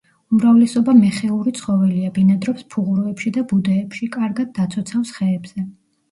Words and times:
უმრავლესობა 0.35 0.93
მეხეური 0.99 1.51
ცხოველია, 1.57 2.07
ბინადრობს 2.15 2.65
ფუღუროებში 2.75 3.33
და 3.35 3.43
ბუდეებში, 3.51 4.09
კარგად 4.15 4.49
დაცოცავს 4.61 5.13
ხეებზე. 5.19 5.67